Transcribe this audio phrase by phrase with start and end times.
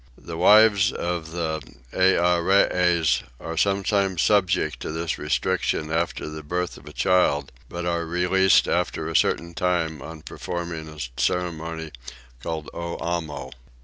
[0.17, 1.61] The wives of the
[1.93, 8.07] Earees are sometimes subject to this restriction after the birth of a child but are
[8.07, 11.91] released after a certain time on performing a ceremony
[12.41, 13.51] called Oammo.